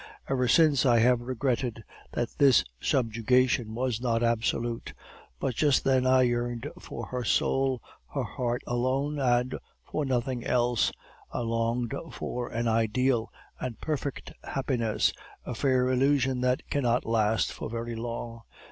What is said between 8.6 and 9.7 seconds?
alone, and